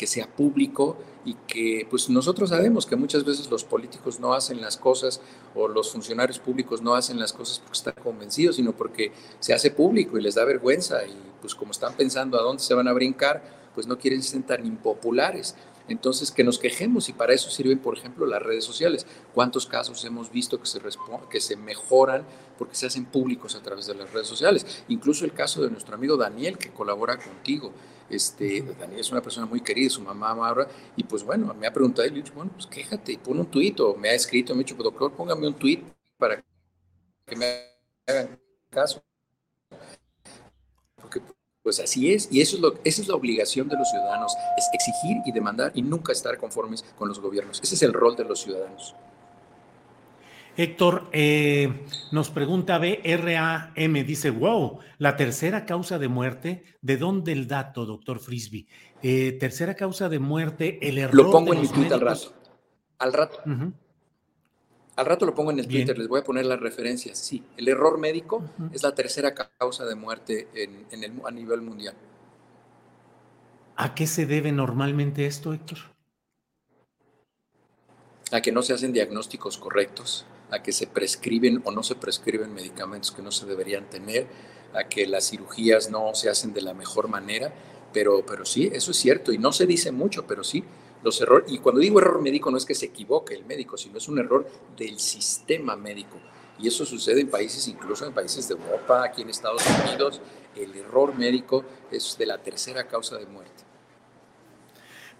que 0.00 0.06
sea 0.06 0.26
público 0.26 0.96
y 1.26 1.34
que 1.46 1.86
pues 1.90 2.08
nosotros 2.08 2.48
sabemos 2.48 2.86
que 2.86 2.96
muchas 2.96 3.22
veces 3.22 3.50
los 3.50 3.64
políticos 3.64 4.18
no 4.18 4.32
hacen 4.32 4.58
las 4.58 4.78
cosas 4.78 5.20
o 5.54 5.68
los 5.68 5.92
funcionarios 5.92 6.38
públicos 6.38 6.80
no 6.80 6.94
hacen 6.94 7.18
las 7.18 7.34
cosas 7.34 7.58
porque 7.58 7.76
están 7.76 8.02
convencidos, 8.02 8.56
sino 8.56 8.72
porque 8.72 9.12
se 9.40 9.52
hace 9.52 9.70
público 9.70 10.16
y 10.16 10.22
les 10.22 10.36
da 10.36 10.46
vergüenza 10.46 11.04
y 11.04 11.14
pues 11.42 11.54
como 11.54 11.72
están 11.72 11.92
pensando 11.98 12.40
a 12.40 12.42
dónde 12.42 12.62
se 12.62 12.72
van 12.72 12.88
a 12.88 12.94
brincar, 12.94 13.42
pues 13.74 13.86
no 13.86 13.98
quieren 13.98 14.22
ser 14.22 14.42
tan 14.44 14.64
impopulares. 14.64 15.54
Entonces, 15.90 16.30
que 16.30 16.44
nos 16.44 16.58
quejemos 16.58 17.08
y 17.08 17.12
para 17.12 17.34
eso 17.34 17.50
sirven, 17.50 17.78
por 17.78 17.98
ejemplo, 17.98 18.26
las 18.26 18.42
redes 18.42 18.64
sociales. 18.64 19.06
¿Cuántos 19.34 19.66
casos 19.66 20.04
hemos 20.04 20.30
visto 20.30 20.60
que 20.60 20.66
se, 20.66 20.80
que 21.30 21.40
se 21.40 21.56
mejoran 21.56 22.24
porque 22.58 22.74
se 22.74 22.86
hacen 22.86 23.04
públicos 23.04 23.54
a 23.54 23.62
través 23.62 23.86
de 23.86 23.94
las 23.94 24.12
redes 24.12 24.28
sociales? 24.28 24.84
Incluso 24.88 25.24
el 25.24 25.32
caso 25.32 25.62
de 25.62 25.70
nuestro 25.70 25.94
amigo 25.94 26.16
Daniel, 26.16 26.58
que 26.58 26.70
colabora 26.70 27.18
contigo. 27.18 27.72
Este, 28.08 28.62
Daniel 28.78 29.00
es 29.00 29.10
una 29.12 29.22
persona 29.22 29.46
muy 29.46 29.60
querida, 29.60 29.90
su 29.90 30.02
mamá 30.02 30.34
Maura, 30.34 30.68
y 30.96 31.04
pues 31.04 31.22
bueno, 31.22 31.54
me 31.54 31.66
ha 31.66 31.72
preguntado 31.72 32.06
y 32.08 32.10
le 32.10 32.18
he 32.18 32.22
dicho, 32.22 32.34
bueno, 32.34 32.50
pues 32.52 32.66
quéjate, 32.66 33.18
pon 33.18 33.38
un 33.38 33.46
tuit, 33.46 33.78
o 33.80 33.94
me 33.96 34.10
ha 34.10 34.14
escrito, 34.14 34.54
me 34.54 34.60
ha 34.60 34.64
dicho, 34.64 34.76
pues, 34.76 34.84
doctor, 34.84 35.12
póngame 35.12 35.46
un 35.46 35.54
tuit 35.54 35.84
para 36.18 36.42
que 37.26 37.36
me 37.36 37.46
hagan 38.06 38.40
caso. 38.68 39.02
Pues 41.62 41.78
así 41.78 42.12
es, 42.12 42.28
y 42.30 42.40
eso 42.40 42.56
es 42.56 42.62
lo, 42.62 42.74
esa 42.84 43.02
es 43.02 43.08
la 43.08 43.14
obligación 43.14 43.68
de 43.68 43.76
los 43.76 43.88
ciudadanos, 43.90 44.34
es 44.56 44.66
exigir 44.72 45.18
y 45.26 45.32
demandar 45.32 45.72
y 45.74 45.82
nunca 45.82 46.12
estar 46.12 46.38
conformes 46.38 46.84
con 46.96 47.08
los 47.08 47.20
gobiernos. 47.20 47.60
Ese 47.62 47.74
es 47.74 47.82
el 47.82 47.92
rol 47.92 48.16
de 48.16 48.24
los 48.24 48.40
ciudadanos. 48.40 48.94
Héctor, 50.56 51.08
eh, 51.12 51.86
nos 52.12 52.30
pregunta 52.30 52.78
BRAM, 52.78 53.94
dice, 54.06 54.30
wow, 54.30 54.78
la 54.98 55.16
tercera 55.16 55.64
causa 55.64 55.98
de 55.98 56.08
muerte, 56.08 56.64
¿de 56.82 56.96
dónde 56.96 57.32
el 57.32 57.46
dato, 57.46 57.86
doctor 57.86 58.18
Frisby? 58.18 58.66
Eh, 59.02 59.32
tercera 59.38 59.74
causa 59.74 60.08
de 60.08 60.18
muerte, 60.18 60.78
el 60.82 60.98
error. 60.98 61.14
Lo 61.14 61.30
pongo 61.30 61.54
en 61.54 61.60
mi 61.60 61.68
Twitter 61.68 61.94
al 61.94 62.00
rato. 62.00 62.32
Al 62.98 63.12
rato. 63.12 63.42
Al 64.96 65.06
rato 65.06 65.24
lo 65.24 65.34
pongo 65.34 65.50
en 65.50 65.58
el 65.58 65.68
Twitter, 65.68 65.96
les 65.96 66.08
voy 66.08 66.20
a 66.20 66.24
poner 66.24 66.44
las 66.44 66.60
referencias. 66.60 67.18
Sí, 67.18 67.42
el 67.56 67.68
error 67.68 67.98
médico 67.98 68.42
es 68.72 68.82
la 68.82 68.94
tercera 68.94 69.34
causa 69.34 69.84
de 69.86 69.94
muerte 69.94 70.48
en, 70.54 71.02
el, 71.02 71.12
a 71.24 71.30
nivel 71.30 71.62
mundial. 71.62 71.94
¿A 73.76 73.94
qué 73.94 74.06
se 74.06 74.26
debe 74.26 74.52
normalmente 74.52 75.24
esto, 75.26 75.54
Héctor? 75.54 75.78
A 78.32 78.42
que 78.42 78.52
no 78.52 78.62
se 78.62 78.74
hacen 78.74 78.92
diagnósticos 78.92 79.56
correctos, 79.56 80.26
a 80.50 80.62
que 80.62 80.72
se 80.72 80.86
prescriben 80.86 81.62
o 81.64 81.70
no 81.70 81.82
se 81.82 81.94
prescriben 81.94 82.52
medicamentos 82.52 83.10
que 83.10 83.22
no 83.22 83.30
se 83.30 83.46
deberían 83.46 83.88
tener, 83.88 84.26
a 84.74 84.84
que 84.84 85.06
las 85.06 85.30
cirugías 85.30 85.90
no 85.90 86.14
se 86.14 86.28
hacen 86.28 86.52
de 86.52 86.60
la 86.60 86.74
mejor 86.74 87.08
manera, 87.08 87.52
pero, 87.92 88.24
pero 88.26 88.44
sí, 88.44 88.70
eso 88.72 88.90
es 88.90 88.98
cierto 88.98 89.32
y 89.32 89.38
no 89.38 89.52
se 89.52 89.66
dice 89.66 89.92
mucho, 89.92 90.26
pero 90.26 90.44
sí, 90.44 90.62
los 91.02 91.20
errores, 91.20 91.50
y 91.50 91.58
cuando 91.58 91.80
digo 91.80 92.00
error 92.00 92.20
médico 92.20 92.50
no 92.50 92.56
es 92.56 92.64
que 92.64 92.74
se 92.74 92.86
equivoque 92.86 93.34
el 93.34 93.44
médico, 93.44 93.76
sino 93.76 93.98
es 93.98 94.08
un 94.08 94.18
error 94.18 94.46
del 94.76 94.98
sistema 94.98 95.76
médico. 95.76 96.18
Y 96.58 96.68
eso 96.68 96.84
sucede 96.84 97.22
en 97.22 97.30
países, 97.30 97.66
incluso 97.68 98.06
en 98.06 98.12
países 98.12 98.46
de 98.48 98.54
Europa, 98.54 99.04
aquí 99.04 99.22
en 99.22 99.30
Estados 99.30 99.62
Unidos, 99.66 100.20
el 100.54 100.74
error 100.76 101.16
médico 101.16 101.64
es 101.90 102.16
de 102.18 102.26
la 102.26 102.38
tercera 102.38 102.86
causa 102.86 103.16
de 103.16 103.26
muerte. 103.26 103.64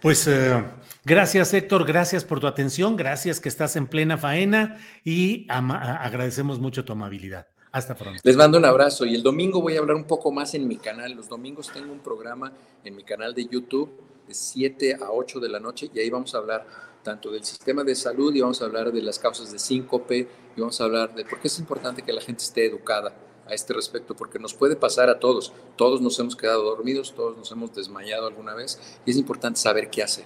Pues 0.01 0.27
eh, 0.27 0.63
gracias 1.05 1.53
Héctor, 1.53 1.85
gracias 1.85 2.25
por 2.25 2.39
tu 2.39 2.47
atención, 2.47 2.95
gracias 2.95 3.39
que 3.39 3.49
estás 3.49 3.75
en 3.75 3.85
plena 3.85 4.17
faena 4.17 4.79
y 5.03 5.45
agradecemos 5.49 6.59
mucho 6.59 6.83
tu 6.83 6.93
amabilidad. 6.93 7.50
Hasta 7.71 7.95
pronto. 7.95 8.19
Les 8.23 8.35
mando 8.35 8.57
un 8.57 8.65
abrazo 8.65 9.05
y 9.05 9.15
el 9.15 9.23
domingo 9.23 9.61
voy 9.61 9.75
a 9.75 9.79
hablar 9.79 9.95
un 9.95 10.03
poco 10.03 10.31
más 10.31 10.53
en 10.53 10.67
mi 10.67 10.77
canal. 10.77 11.13
Los 11.13 11.29
domingos 11.29 11.71
tengo 11.71 11.91
un 11.93 11.99
programa 11.99 12.51
en 12.83 12.95
mi 12.95 13.03
canal 13.03 13.33
de 13.33 13.45
YouTube 13.45 13.89
de 14.27 14.33
7 14.33 14.95
a 15.01 15.11
8 15.11 15.39
de 15.39 15.49
la 15.49 15.59
noche 15.59 15.89
y 15.93 15.99
ahí 15.99 16.09
vamos 16.09 16.35
a 16.35 16.39
hablar 16.39 16.65
tanto 17.01 17.31
del 17.31 17.43
sistema 17.43 17.83
de 17.83 17.95
salud 17.95 18.33
y 18.35 18.41
vamos 18.41 18.61
a 18.61 18.65
hablar 18.65 18.91
de 18.91 19.01
las 19.01 19.19
causas 19.19 19.51
de 19.51 19.59
síncope 19.59 20.27
y 20.55 20.59
vamos 20.59 20.79
a 20.81 20.83
hablar 20.83 21.15
de 21.15 21.25
por 21.25 21.39
qué 21.39 21.47
es 21.47 21.59
importante 21.59 22.01
que 22.01 22.13
la 22.13 22.21
gente 22.21 22.43
esté 22.43 22.65
educada 22.65 23.13
a 23.47 23.53
este 23.53 23.73
respecto, 23.73 24.15
porque 24.15 24.37
nos 24.37 24.53
puede 24.53 24.75
pasar 24.75 25.09
a 25.09 25.19
todos. 25.19 25.51
Todos 25.75 26.01
nos 26.01 26.19
hemos 26.19 26.35
quedado 26.35 26.63
dormidos, 26.63 27.13
todos 27.15 27.37
nos 27.37 27.51
hemos 27.51 27.73
desmayado 27.73 28.27
alguna 28.27 28.53
vez 28.53 28.79
y 29.05 29.11
es 29.11 29.17
importante 29.17 29.59
saber 29.59 29.89
qué 29.89 30.03
hacer. 30.03 30.25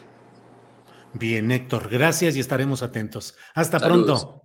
Bien, 1.13 1.49
Héctor, 1.49 1.89
gracias 1.89 2.36
y 2.36 2.39
estaremos 2.39 2.84
atentos. 2.84 3.36
Hasta 3.53 3.79
pronto. 3.79 4.44